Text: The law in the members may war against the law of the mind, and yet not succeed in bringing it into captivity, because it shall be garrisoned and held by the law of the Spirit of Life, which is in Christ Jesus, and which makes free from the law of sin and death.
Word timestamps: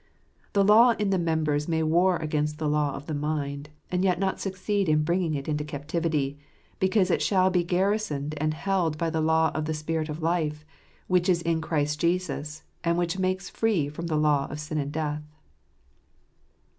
The 0.53 0.63
law 0.63 0.95
in 0.97 1.11
the 1.11 1.19
members 1.19 1.67
may 1.67 1.83
war 1.83 2.15
against 2.17 2.57
the 2.57 2.67
law 2.67 2.95
of 2.95 3.05
the 3.05 3.13
mind, 3.13 3.69
and 3.91 4.03
yet 4.03 4.17
not 4.17 4.39
succeed 4.39 4.89
in 4.89 5.03
bringing 5.03 5.35
it 5.35 5.47
into 5.47 5.63
captivity, 5.63 6.39
because 6.79 7.11
it 7.11 7.21
shall 7.21 7.51
be 7.51 7.63
garrisoned 7.63 8.33
and 8.39 8.55
held 8.55 8.97
by 8.97 9.11
the 9.11 9.21
law 9.21 9.51
of 9.53 9.65
the 9.65 9.75
Spirit 9.75 10.09
of 10.09 10.23
Life, 10.23 10.65
which 11.05 11.29
is 11.29 11.43
in 11.43 11.61
Christ 11.61 11.99
Jesus, 12.01 12.63
and 12.83 12.97
which 12.97 13.19
makes 13.19 13.47
free 13.47 13.89
from 13.89 14.07
the 14.07 14.17
law 14.17 14.47
of 14.49 14.59
sin 14.59 14.79
and 14.79 14.91
death. 14.91 15.21